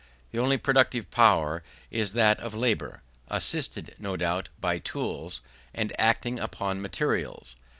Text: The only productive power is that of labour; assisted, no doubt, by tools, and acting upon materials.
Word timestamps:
The 0.31 0.39
only 0.39 0.57
productive 0.57 1.11
power 1.11 1.61
is 1.91 2.13
that 2.13 2.39
of 2.39 2.55
labour; 2.55 3.03
assisted, 3.27 3.93
no 3.99 4.17
doubt, 4.17 4.49
by 4.59 4.79
tools, 4.79 5.41
and 5.75 5.93
acting 5.99 6.39
upon 6.39 6.81
materials. 6.81 7.55